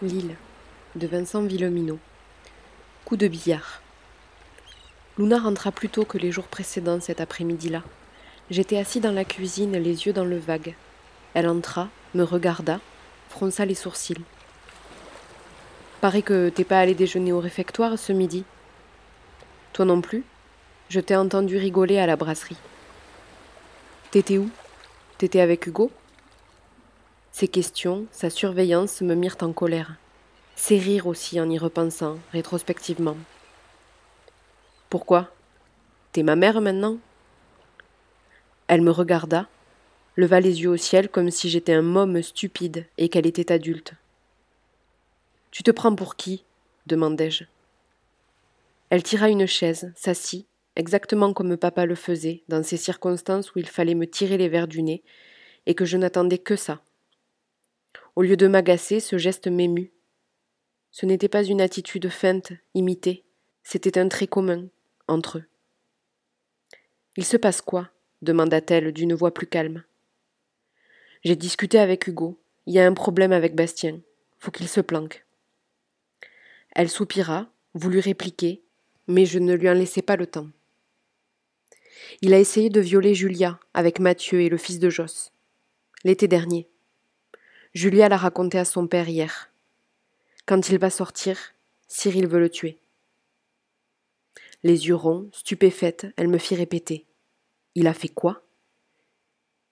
[0.00, 0.36] L'île
[0.94, 1.98] de Vincent Villeminot.
[3.04, 3.82] Coup de billard.
[5.18, 7.82] Luna rentra plus tôt que les jours précédents cet après-midi-là.
[8.48, 10.76] J'étais assis dans la cuisine, les yeux dans le vague.
[11.34, 12.78] Elle entra, me regarda,
[13.28, 14.22] fronça les sourcils.
[16.00, 18.44] Paraît que t'es pas allé déjeuner au réfectoire ce midi.
[19.72, 20.22] Toi non plus
[20.90, 22.56] Je t'ai entendu rigoler à la brasserie.
[24.12, 24.48] T'étais où?
[25.18, 25.90] T'étais avec Hugo?
[27.38, 29.94] Ses questions, sa surveillance me mirent en colère.
[30.56, 33.16] Ses rires aussi en y repensant, rétrospectivement.
[34.90, 35.30] Pourquoi?
[36.10, 36.98] T'es ma mère maintenant?
[38.66, 39.46] Elle me regarda,
[40.16, 43.92] leva les yeux au ciel comme si j'étais un môme stupide et qu'elle était adulte.
[45.52, 46.44] Tu te prends pour qui?
[46.88, 47.44] demandai-je.
[48.90, 53.68] Elle tira une chaise, s'assit, exactement comme papa le faisait, dans ces circonstances où il
[53.68, 55.04] fallait me tirer les verres du nez,
[55.66, 56.82] et que je n'attendais que ça.
[58.18, 59.92] Au lieu de m'agacer, ce geste m'émut.
[60.90, 63.24] Ce n'était pas une attitude feinte, imitée,
[63.62, 64.66] c'était un trait commun,
[65.06, 65.44] entre eux.
[67.16, 67.90] Il se passe quoi?
[68.22, 69.84] demanda-t-elle d'une voix plus calme.
[71.22, 72.36] J'ai discuté avec Hugo.
[72.66, 74.00] Il y a un problème avec Bastien.
[74.40, 75.24] Faut qu'il se planque.
[76.74, 78.64] Elle soupira, voulut répliquer,
[79.06, 80.48] mais je ne lui en laissai pas le temps.
[82.20, 85.30] Il a essayé de violer Julia avec Mathieu et le fils de Josse.
[86.02, 86.68] L'été dernier.
[87.74, 89.50] Julia l'a raconté à son père hier.
[90.46, 91.38] Quand il va sortir,
[91.86, 92.78] Cyril veut le tuer.
[94.62, 97.06] Les yeux ronds, stupéfaite, elle me fit répéter.
[97.74, 98.42] Il a fait quoi?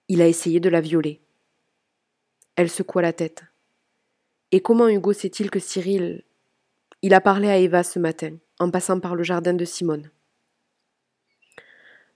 [0.07, 1.19] Il a essayé de la violer.
[2.55, 3.43] Elle secoua la tête.
[4.51, 6.23] Et comment Hugo sait-il que Cyril.
[7.01, 10.09] Il a parlé à Eva ce matin, en passant par le jardin de Simone?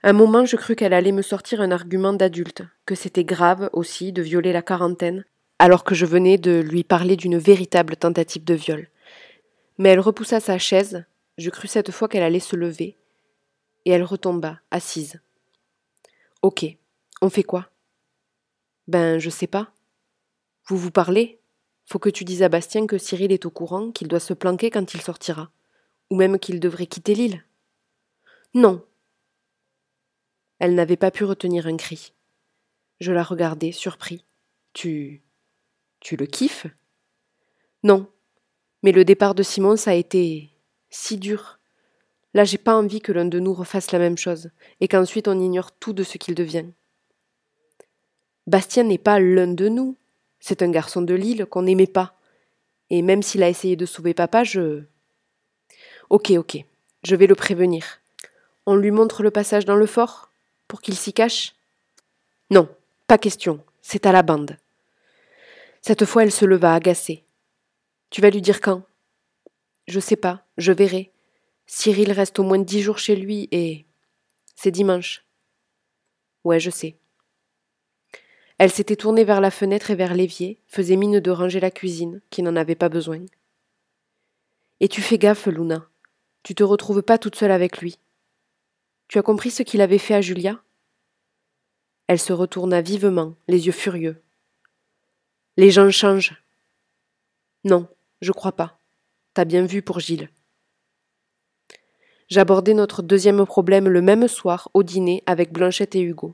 [0.03, 4.13] Un moment, je crus qu'elle allait me sortir un argument d'adulte, que c'était grave aussi
[4.13, 5.25] de violer la quarantaine,
[5.61, 8.89] alors que je venais de lui parler d'une véritable tentative de viol.
[9.77, 11.05] Mais elle repoussa sa chaise,
[11.37, 12.97] je crus cette fois qu'elle allait se lever,
[13.85, 15.21] et elle retomba, assise.
[16.41, 16.65] Ok,
[17.21, 17.69] on fait quoi?
[18.87, 19.71] Ben, je sais pas.
[20.65, 21.39] Vous vous parlez?
[21.85, 24.71] Faut que tu dises à Bastien que Cyril est au courant, qu'il doit se planquer
[24.71, 25.51] quand il sortira,
[26.09, 27.43] ou même qu'il devrait quitter l'île.
[28.55, 28.83] Non,
[30.57, 32.13] elle n'avait pas pu retenir un cri.
[32.99, 34.25] Je la regardais, surpris.
[34.73, 35.21] Tu.
[36.01, 36.67] Tu le kiffes?
[37.83, 38.07] Non.
[38.83, 40.49] Mais le départ de Simon, ça a été.
[40.89, 41.59] si dur.
[42.33, 45.39] Là, j'ai pas envie que l'un de nous refasse la même chose, et qu'ensuite on
[45.39, 46.65] ignore tout de ce qu'il devient.
[48.47, 49.95] Bastien n'est pas l'un de nous.
[50.39, 52.15] C'est un garçon de l'île qu'on n'aimait pas.
[52.89, 54.83] Et même s'il a essayé de sauver papa, je.
[56.09, 56.57] Ok, ok.
[57.03, 57.99] Je vais le prévenir.
[58.65, 60.29] On lui montre le passage dans le fort
[60.67, 61.55] pour qu'il s'y cache?
[62.49, 62.67] Non,
[63.07, 64.57] pas question, c'est à la bande.
[65.81, 67.23] Cette fois elle se leva agacée.
[68.09, 68.83] Tu vas lui dire quand?
[69.87, 71.11] Je sais pas, je verrai.
[71.65, 73.85] Cyril reste au moins dix jours chez lui et.
[74.55, 75.25] C'est dimanche.
[76.43, 76.95] Ouais, je sais.
[78.57, 82.21] Elle s'était tournée vers la fenêtre et vers l'évier, faisait mine de ranger la cuisine,
[82.29, 83.25] qui n'en avait pas besoin.
[84.81, 85.87] Et tu fais gaffe, Luna.
[86.43, 87.97] Tu te retrouves pas toute seule avec lui.
[89.07, 90.61] Tu as compris ce qu'il avait fait à Julia?
[92.07, 94.21] Elle se retourna vivement, les yeux furieux.
[95.61, 96.33] Les gens changent.
[97.65, 97.85] Non,
[98.19, 98.79] je crois pas.
[99.35, 100.27] T'as bien vu pour Gilles.
[102.29, 106.33] J'abordai notre deuxième problème le même soir au dîner avec Blanchette et Hugo.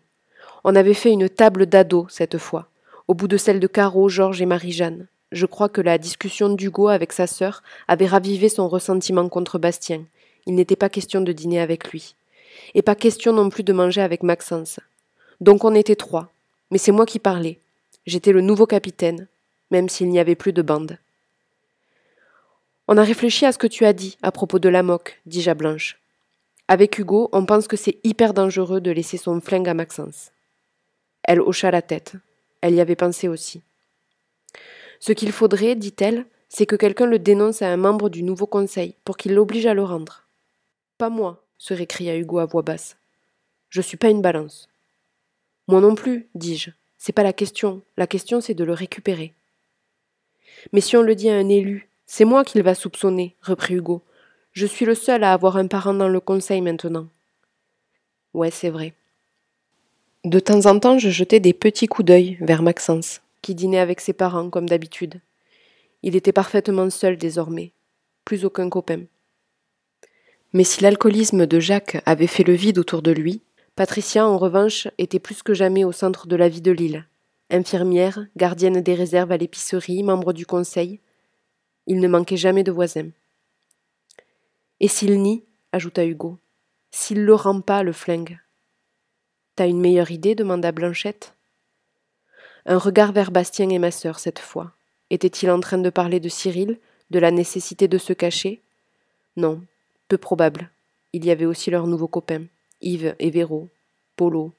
[0.64, 2.70] On avait fait une table d'ados cette fois,
[3.10, 5.08] au bout de celle de Caro, Georges et Marie-Jeanne.
[5.34, 10.06] Je crois que la discussion d'Hugo avec sa sœur avait ravivé son ressentiment contre Bastien.
[10.46, 12.16] Il n'était pas question de dîner avec lui
[12.76, 14.80] et pas question non plus de manger avec Maxence.
[15.42, 16.32] Donc on était trois,
[16.72, 17.60] mais c'est moi qui parlais.
[18.08, 19.28] J'étais le nouveau capitaine,
[19.70, 20.98] même s'il n'y avait plus de bande.
[22.88, 25.52] On a réfléchi à ce que tu as dit à propos de la moque, dis-je
[25.52, 26.00] à Blanche.
[26.70, 30.32] Avec Hugo, on pense que c'est hyper dangereux de laisser son flingue à Maxence.
[31.24, 32.14] Elle hocha la tête.
[32.62, 33.62] Elle y avait pensé aussi.
[35.02, 38.96] Ce qu'il faudrait, dit-elle, c'est que quelqu'un le dénonce à un membre du nouveau conseil
[39.04, 40.24] pour qu'il l'oblige à le rendre.
[40.98, 42.96] Pas moi, se récria Hugo à voix basse.
[43.70, 44.70] Je suis pas une balance.
[45.68, 46.72] Moi non plus, dis-je.
[46.98, 47.82] C'est pas la question.
[47.96, 49.34] La question, c'est de le récupérer.
[50.74, 54.02] Mais si on le dit à un élu, c'est moi qu'il va soupçonner, reprit Hugo.
[54.54, 57.08] Je suis le seul à avoir un parent dans le conseil maintenant.
[58.34, 58.94] Ouais, c'est vrai.
[60.26, 64.02] De temps en temps, je jetais des petits coups d'œil vers Maxence, qui dînait avec
[64.02, 65.22] ses parents comme d'habitude.
[66.04, 67.72] Il était parfaitement seul désormais,
[68.26, 69.02] plus aucun copain.
[70.54, 73.42] Mais si l'alcoolisme de Jacques avait fait le vide autour de lui,
[73.78, 77.06] Patricia, en revanche, était plus que jamais au centre de la vie de l'île.
[77.52, 81.00] Infirmière, gardienne des réserves à l'épicerie, membre du conseil.
[81.86, 83.12] Il ne manquait jamais de voisins.
[84.80, 85.44] Et s'il nie,
[85.74, 86.40] ajouta Hugo,
[86.90, 88.40] s'il le rend pas, le flingue?
[89.56, 90.34] T'as une meilleure idée?
[90.34, 91.36] demanda Blanchette.
[92.66, 94.72] Un regard vers Bastien et ma sœur cette fois.
[95.12, 96.80] Était-il en train de parler de Cyril,
[97.12, 98.60] de la nécessité de se cacher?
[99.36, 99.62] Non,
[100.08, 100.72] peu probable.
[101.14, 102.46] Il y avait aussi leurs nouveaux copains,
[102.82, 103.70] Yves et Véro,
[104.16, 104.54] Polo.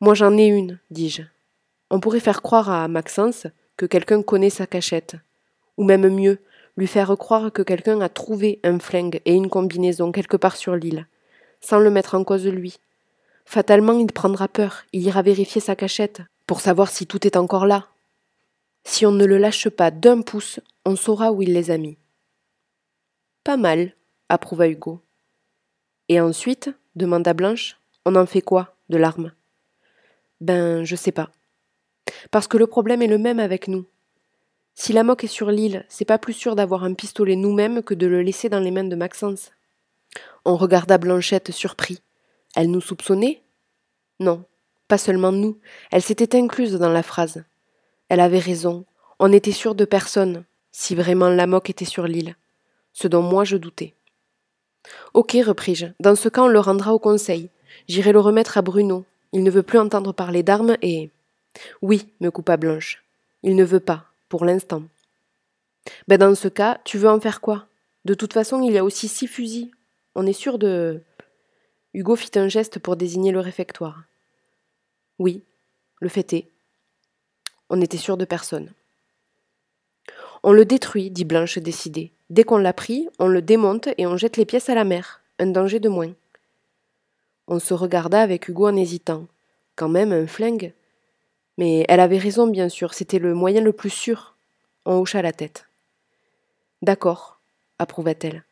[0.00, 1.22] Moi j'en ai une, dis-je.
[1.90, 3.46] On pourrait faire croire à Maxence
[3.76, 5.16] que quelqu'un connaît sa cachette,
[5.76, 6.38] ou même mieux,
[6.76, 10.74] lui faire croire que quelqu'un a trouvé un flingue et une combinaison quelque part sur
[10.76, 11.06] l'île,
[11.60, 12.78] sans le mettre en cause lui.
[13.44, 17.66] Fatalement, il prendra peur, il ira vérifier sa cachette, pour savoir si tout est encore
[17.66, 17.88] là.
[18.84, 21.96] Si on ne le lâche pas d'un pouce, on saura où il les a mis.
[23.44, 23.94] Pas mal,
[24.28, 25.03] approuva Hugo.
[26.08, 29.32] Et ensuite, demanda Blanche, on en fait quoi, de l'arme?
[30.40, 31.30] Ben, je sais pas.
[32.30, 33.86] Parce que le problème est le même avec nous.
[34.74, 37.94] Si la moque est sur l'île, c'est pas plus sûr d'avoir un pistolet nous-mêmes que
[37.94, 39.52] de le laisser dans les mains de Maxence.
[40.44, 42.00] On regarda Blanchette surpris.
[42.56, 43.42] Elle nous soupçonnait?
[44.20, 44.44] Non,
[44.88, 45.58] pas seulement nous,
[45.90, 47.44] elle s'était incluse dans la phrase.
[48.08, 48.84] Elle avait raison,
[49.18, 52.36] on n'était sûr de personne, si vraiment la moque était sur l'île,
[52.92, 53.94] ce dont moi je doutais.
[55.14, 57.50] Ok, repris-je, dans ce cas on le rendra au conseil.
[57.88, 59.04] J'irai le remettre à Bruno.
[59.32, 61.10] Il ne veut plus entendre parler d'armes et.
[61.82, 63.02] Oui, me coupa Blanche.
[63.42, 64.82] Il ne veut pas, pour l'instant.
[66.08, 67.66] Ben dans ce cas, tu veux en faire quoi?
[68.04, 69.70] De toute façon, il y a aussi six fusils.
[70.14, 71.02] On est sûr de.
[71.92, 74.04] Hugo fit un geste pour désigner le réfectoire.
[75.18, 75.42] Oui,
[76.00, 76.48] le fait est.
[77.70, 78.72] On était sûr de personne.
[80.42, 82.12] On le détruit, dit Blanche décidée.
[82.30, 85.20] Dès qu'on l'a pris, on le démonte et on jette les pièces à la mer.
[85.38, 86.12] Un danger de moins.
[87.46, 89.26] On se regarda avec Hugo en hésitant.
[89.76, 90.72] Quand même, un flingue.
[91.58, 94.34] Mais elle avait raison, bien sûr, c'était le moyen le plus sûr.
[94.86, 95.66] On hocha la tête.
[96.82, 97.40] D'accord,
[97.78, 98.44] approuva-t-elle.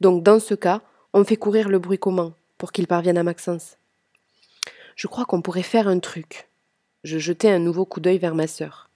[0.00, 0.82] Donc, dans ce cas,
[1.12, 3.76] on fait courir le bruit commun pour qu'il parvienne à Maxence.
[4.96, 6.48] Je crois qu'on pourrait faire un truc.
[7.02, 8.88] Je jetai un nouveau coup d'œil vers ma sœur.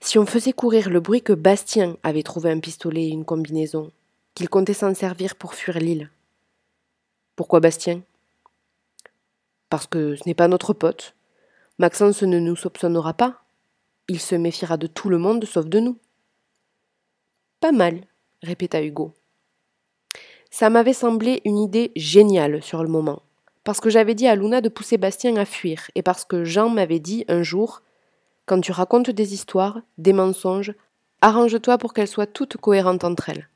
[0.00, 3.92] Si on faisait courir le bruit que Bastien avait trouvé un pistolet et une combinaison,
[4.34, 6.10] qu'il comptait s'en servir pour fuir l'île.
[7.36, 8.02] Pourquoi Bastien?
[9.70, 11.14] Parce que ce n'est pas notre pote.
[11.78, 13.42] Maxence ne nous soupçonnera pas.
[14.08, 15.98] Il se méfiera de tout le monde sauf de nous.
[17.60, 18.02] Pas mal,
[18.42, 19.12] répéta Hugo.
[20.50, 23.22] Ça m'avait semblé une idée géniale sur le moment,
[23.64, 26.68] parce que j'avais dit à Luna de pousser Bastien à fuir, et parce que Jean
[26.68, 27.82] m'avait dit un jour
[28.46, 30.72] Quand tu racontes des histoires, des mensonges,
[31.20, 33.48] arrange-toi pour qu'elles soient toutes cohérentes entre elles.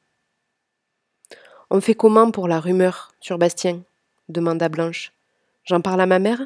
[1.71, 3.83] On fait comment pour la rumeur sur Bastien?
[4.29, 5.13] demanda Blanche.
[5.65, 6.43] J'en parle à ma mère?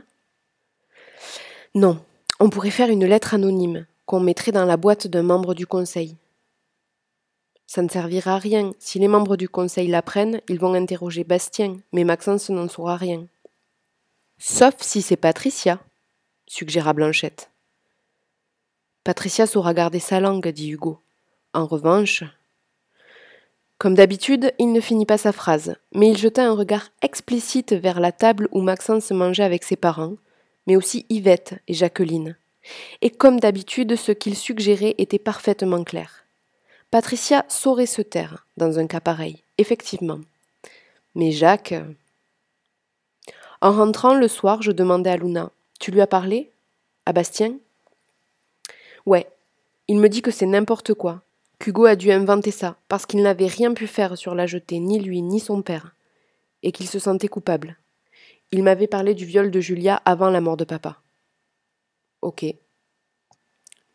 [1.75, 2.05] Non,
[2.39, 6.17] on pourrait faire une lettre anonyme qu'on mettrait dans la boîte d'un membre du conseil.
[7.67, 8.73] Ça ne servira à rien.
[8.79, 13.27] Si les membres du conseil l'apprennent, ils vont interroger Bastien, mais Maxence n'en saura rien.
[14.39, 15.81] Sauf si c'est Patricia,
[16.47, 17.51] suggéra Blanchette.
[19.05, 20.99] Patricia saura garder sa langue, dit Hugo.
[21.53, 22.25] En revanche.
[23.77, 28.01] Comme d'habitude, il ne finit pas sa phrase, mais il jeta un regard explicite vers
[28.01, 30.15] la table où Maxence mangeait avec ses parents,
[30.67, 32.37] mais aussi Yvette et Jacqueline.
[33.03, 36.25] Et comme d'habitude, ce qu'il suggérait était parfaitement clair.
[36.91, 40.21] Patricia saurait se taire dans un cas pareil, effectivement.
[41.15, 41.75] Mais Jacques.
[43.61, 46.51] En rentrant le soir, je demandai à Luna Tu lui as parlé?
[47.05, 47.59] À Bastien?
[49.07, 49.29] Ouais.
[49.89, 51.23] Il me dit que c'est n'importe quoi,
[51.59, 54.99] qu'Hugo a dû inventer ça, parce qu'il n'avait rien pu faire sur la jetée, ni
[54.99, 55.95] lui, ni son père,
[56.63, 57.77] et qu'il se sentait coupable.
[58.51, 61.01] Il m'avait parlé du viol de Julia avant la mort de papa.
[62.23, 62.47] Ok.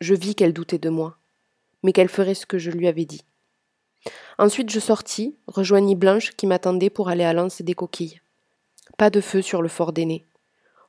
[0.01, 1.19] Je vis qu'elle doutait de moi
[1.83, 3.23] mais qu'elle ferait ce que je lui avais dit.
[4.37, 8.21] Ensuite je sortis, rejoignis Blanche qui m'attendait pour aller à l'anse des coquilles.
[8.97, 10.25] Pas de feu sur le fort d'aîné.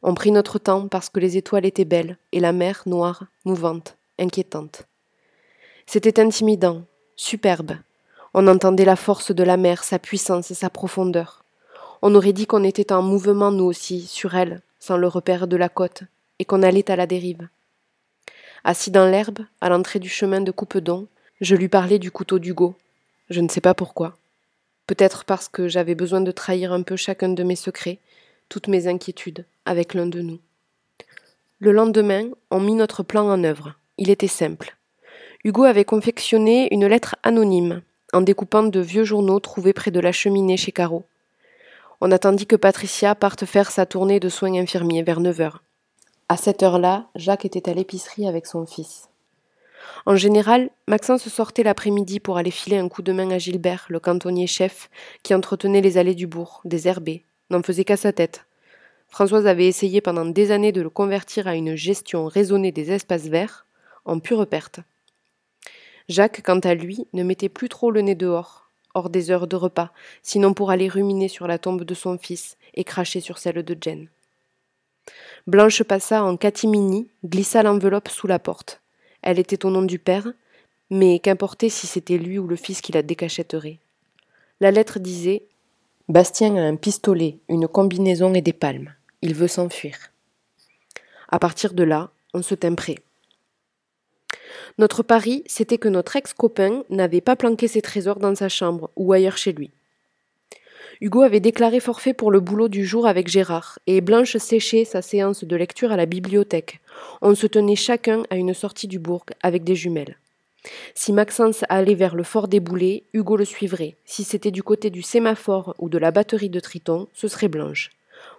[0.02, 3.98] On prit notre temps parce que les étoiles étaient belles et la mer noire, mouvante,
[4.20, 4.84] inquiétante.
[5.86, 6.84] C'était intimidant,
[7.16, 7.72] superbe.
[8.32, 11.44] On entendait la force de la mer, sa puissance, sa profondeur.
[12.02, 15.56] On aurait dit qu'on était en mouvement nous aussi, sur elle, sans le repère de
[15.56, 16.04] la côte,
[16.38, 17.48] et qu'on allait à la dérive.
[18.62, 21.08] Assis dans l'herbe, à l'entrée du chemin de Coupedon,
[21.40, 22.76] je lui parlais du couteau d'Hugo.
[23.30, 24.16] Je ne sais pas pourquoi.
[24.86, 27.98] Peut-être parce que j'avais besoin de trahir un peu chacun de mes secrets,
[28.48, 30.38] toutes mes inquiétudes, avec l'un de nous.
[31.58, 33.74] Le lendemain, on mit notre plan en œuvre.
[34.02, 34.78] Il était simple.
[35.44, 37.82] Hugo avait confectionné une lettre anonyme,
[38.14, 41.04] en découpant de vieux journaux trouvés près de la cheminée chez Caro.
[42.00, 45.62] On attendit que Patricia parte faire sa tournée de soins infirmiers vers neuf heures.
[46.30, 49.10] À cette heure-là, Jacques était à l'épicerie avec son fils.
[50.06, 54.00] En général, Maxence sortait l'après-midi pour aller filer un coup de main à Gilbert, le
[54.00, 54.88] cantonnier chef,
[55.22, 58.46] qui entretenait les allées du bourg, désherbées, n'en faisait qu'à sa tête.
[59.08, 63.26] Françoise avait essayé pendant des années de le convertir à une gestion raisonnée des espaces
[63.26, 63.66] verts,
[64.04, 64.80] en pure perte.
[66.08, 69.56] Jacques, quant à lui, ne mettait plus trop le nez dehors, hors des heures de
[69.56, 69.92] repas,
[70.22, 73.76] sinon pour aller ruminer sur la tombe de son fils et cracher sur celle de
[73.80, 74.08] Jen.
[75.46, 78.80] Blanche passa en catimini, glissa l'enveloppe sous la porte.
[79.22, 80.32] Elle était au nom du père,
[80.90, 83.78] mais qu'importait si c'était lui ou le fils qui la décachetterait.
[84.60, 85.44] La lettre disait
[86.08, 88.92] Bastien a un pistolet, une combinaison et des palmes.
[89.22, 89.96] Il veut s'enfuir.
[91.28, 92.74] À partir de là, on se tint.
[94.78, 99.12] Notre pari, c'était que notre ex-copain n'avait pas planqué ses trésors dans sa chambre ou
[99.12, 99.70] ailleurs chez lui.
[101.02, 105.02] Hugo avait déclaré forfait pour le boulot du jour avec Gérard, et Blanche séchait sa
[105.02, 106.80] séance de lecture à la bibliothèque.
[107.20, 110.16] On se tenait chacun à une sortie du bourg avec des jumelles.
[110.94, 113.96] Si Maxence allait vers le fort des Boulets, Hugo le suivrait.
[114.04, 117.90] Si c'était du côté du sémaphore ou de la batterie de Triton, ce serait Blanche.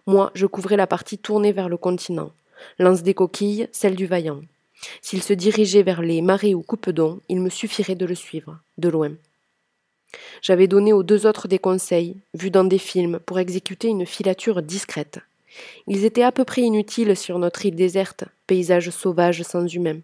[0.05, 2.31] Moi, je couvrais la partie tournée vers le continent.
[2.77, 4.41] Lance des coquilles, celle du vaillant.
[5.01, 8.89] S'il se dirigeait vers les marais ou coupedons, il me suffirait de le suivre, de
[8.89, 9.11] loin.
[10.41, 14.61] J'avais donné aux deux autres des conseils, vus dans des films, pour exécuter une filature
[14.61, 15.19] discrète.
[15.87, 19.99] Ils étaient à peu près inutiles sur notre île déserte, paysage sauvage sans humains.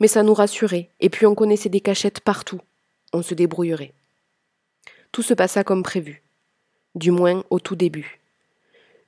[0.00, 2.60] Mais ça nous rassurait, et puis on connaissait des cachettes partout.
[3.12, 3.92] On se débrouillerait.
[5.12, 6.22] Tout se passa comme prévu,
[6.94, 8.20] du moins au tout début.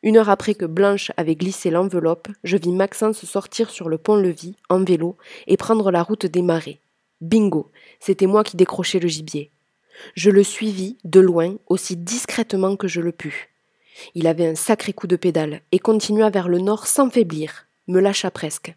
[0.06, 4.54] Une heure après que Blanche avait glissé l'enveloppe, je vis Maxence sortir sur le pont-levis,
[4.68, 5.16] en vélo,
[5.48, 6.78] et prendre la route des marais.
[7.20, 9.50] Bingo C'était moi qui décrochais le gibier.
[10.14, 13.48] Je le suivis de loin, aussi discrètement que je le pus.
[14.14, 17.98] Il avait un sacré coup de pédale et continua vers le nord sans faiblir, me
[17.98, 18.76] lâcha presque.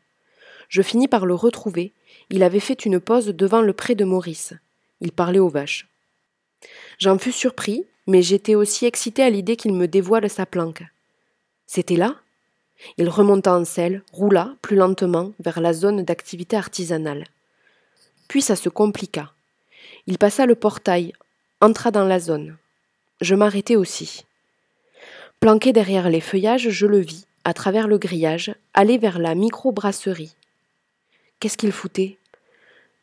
[0.67, 1.93] Je finis par le retrouver.
[2.31, 4.55] Il avait fait une pause devant le pré de Maurice.
[4.99, 5.89] Il parlait aux vaches.
[6.97, 10.81] J'en fus surpris, mais j'étais aussi excité à l'idée qu'il me dévoile sa planque.
[11.71, 12.15] C'était là
[12.97, 17.25] Il remonta en selle, roula plus lentement vers la zone d'activité artisanale.
[18.27, 19.33] Puis ça se compliqua.
[20.07, 21.13] Il passa le portail,
[21.61, 22.57] entra dans la zone.
[23.21, 24.25] Je m'arrêtai aussi.
[25.41, 30.35] Planqué derrière les feuillages, je le vis, à travers le grillage, aller vers la microbrasserie.
[31.39, 32.17] Qu'est-ce qu'il foutait?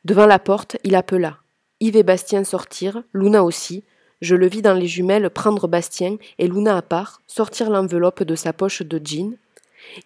[0.05, 1.39] Devant la porte, il appela.
[1.79, 3.85] Yves et Bastien sortirent, Luna aussi.
[4.23, 8.35] Je le vis dans les jumelles prendre Bastien et Luna à part, sortir l'enveloppe de
[8.35, 9.37] sa poche de jean.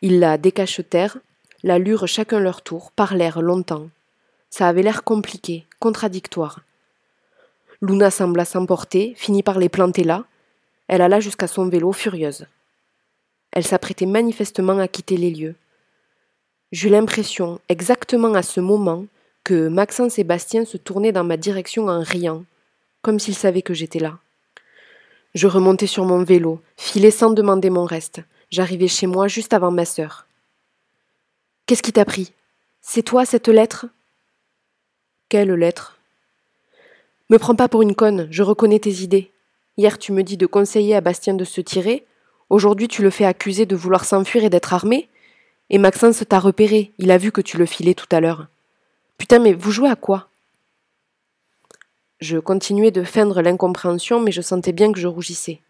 [0.03, 1.19] Ils la décachetèrent,
[1.63, 3.89] la lurent chacun leur tour, parlèrent longtemps.
[4.51, 6.61] Ça avait l'air compliqué, contradictoire.
[7.83, 10.25] Luna sembla s'emporter, finit par les planter là.
[10.89, 12.47] Elle alla jusqu'à son vélo furieuse.
[13.53, 15.55] Elle s'apprêtait manifestement à quitter les lieux.
[16.73, 19.07] J'eus l'impression, exactement à ce moment,
[19.45, 22.45] que Maxence et Bastien se tournaient dans ma direction en riant,
[23.03, 24.19] comme s'ils savaient que j'étais là.
[25.35, 28.21] Je remontai sur mon vélo, filai sans demander mon reste.
[28.51, 30.27] J'arrivai chez moi juste avant ma sœur.
[31.67, 32.33] Qu'est-ce qui t'a pris?
[32.81, 33.87] C'est toi cette lettre?
[35.29, 35.99] Quelle lettre?
[37.29, 39.31] Me prends pas pour une conne, je reconnais tes idées.
[39.77, 42.05] Hier tu me dis de conseiller à Bastien de se tirer,
[42.49, 45.09] aujourd'hui tu le fais accuser de vouloir s'enfuir et d'être armé,
[45.71, 48.49] et Maxence t'a repéré, il a vu que tu le filais tout à l'heure.
[49.17, 50.30] Putain, mais vous jouez à quoi?
[52.21, 55.61] Je continuais de feindre l'incompréhension, mais je sentais bien que je rougissais.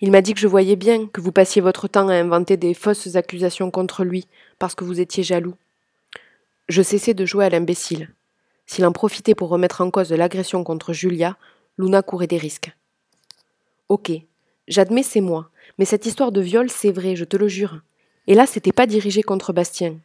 [0.00, 2.74] Il m'a dit que je voyais bien que vous passiez votre temps à inventer des
[2.74, 4.26] fausses accusations contre lui,
[4.58, 5.54] parce que vous étiez jaloux.
[6.68, 8.10] Je cessais de jouer à l'imbécile.
[8.66, 11.36] S'il en profitait pour remettre en cause l'agression contre Julia,
[11.78, 12.74] Luna courait des risques.
[13.88, 14.10] Ok,
[14.66, 17.80] j'admets c'est moi, mais cette histoire de viol, c'est vrai, je te le jure.
[18.26, 19.96] Et là, c'était pas dirigé contre Bastien.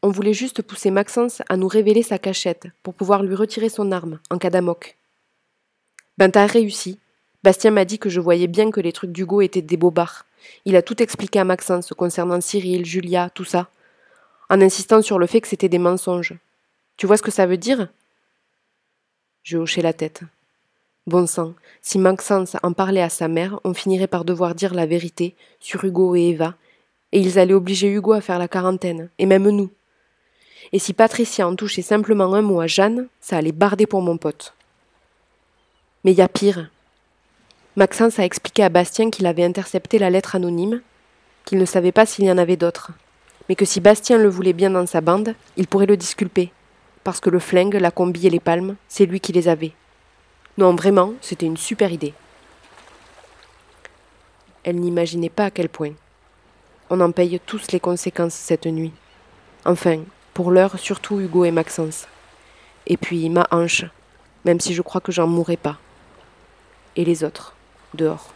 [0.00, 3.90] On voulait juste pousser Maxence à nous révéler sa cachette pour pouvoir lui retirer son
[3.90, 4.96] arme en cas d'amoc.
[6.18, 7.00] Ben t'as réussi.
[7.42, 10.24] Bastien m'a dit que je voyais bien que les trucs d'Hugo étaient des bobards.
[10.64, 13.70] Il a tout expliqué à Maxence concernant Cyril, Julia, tout ça,
[14.50, 16.34] en insistant sur le fait que c'était des mensonges.
[16.96, 17.88] Tu vois ce que ça veut dire?
[19.42, 20.22] Je hochai la tête.
[21.06, 24.86] Bon sang, si Maxence en parlait à sa mère, on finirait par devoir dire la
[24.86, 26.54] vérité sur Hugo et Eva,
[27.12, 29.70] et ils allaient obliger Hugo à faire la quarantaine, et même nous.
[30.72, 34.18] Et si Patricia en touchait simplement un mot à Jeanne, ça allait barder pour mon
[34.18, 34.54] pote.
[36.04, 36.70] Mais y a pire.
[37.76, 40.82] Maxence a expliqué à Bastien qu'il avait intercepté la lettre anonyme,
[41.44, 42.90] qu'il ne savait pas s'il y en avait d'autres,
[43.48, 46.52] mais que si Bastien le voulait bien dans sa bande, il pourrait le disculper,
[47.04, 49.72] parce que le flingue, la combi et les palmes, c'est lui qui les avait.
[50.58, 52.14] Non, vraiment, c'était une super idée.
[54.64, 55.92] Elle n'imaginait pas à quel point.
[56.90, 58.92] On en paye tous les conséquences cette nuit.
[59.64, 60.02] Enfin,
[60.38, 62.06] Pour l'heure, surtout Hugo et Maxence.
[62.86, 63.84] Et puis ma hanche,
[64.44, 65.78] même si je crois que j'en mourrai pas.
[66.94, 67.56] Et les autres,
[67.94, 68.32] dehors.